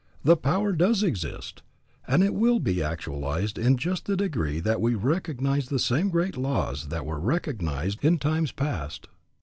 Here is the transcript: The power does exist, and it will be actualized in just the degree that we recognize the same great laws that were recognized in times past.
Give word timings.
The 0.23 0.35
power 0.35 0.71
does 0.71 1.03
exist, 1.03 1.61
and 2.07 2.23
it 2.23 2.33
will 2.33 2.57
be 2.59 2.81
actualized 2.81 3.59
in 3.59 3.77
just 3.77 4.05
the 4.07 4.17
degree 4.17 4.59
that 4.59 4.81
we 4.81 4.95
recognize 4.95 5.67
the 5.67 5.77
same 5.77 6.09
great 6.09 6.35
laws 6.35 6.87
that 6.87 7.05
were 7.05 7.19
recognized 7.19 8.03
in 8.03 8.17
times 8.17 8.51
past. 8.51 9.09